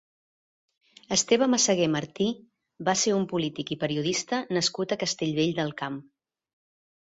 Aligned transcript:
Esteve 1.15 1.47
Massagué 1.55 1.85
Martí 1.97 2.27
va 2.89 2.97
ser 3.03 3.15
un 3.19 3.29
polític 3.35 3.77
i 3.77 3.79
periodista 3.87 4.43
nascut 4.61 4.99
a 4.99 5.01
Castellvell 5.07 5.57
del 5.63 5.79
Camp. 5.85 6.05